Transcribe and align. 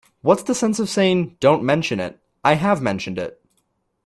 What's 0.23 0.41
the 0.41 0.55
sense 0.55 0.79
of 0.79 0.89
saying, 0.89 1.37
'Don't 1.39 1.61
mention 1.61 1.99
it'? 1.99 2.19
I 2.43 2.55
have 2.55 2.81
mentioned 2.81 3.19
it. 3.19 3.39